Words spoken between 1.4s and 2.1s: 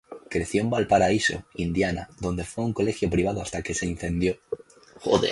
Indiana,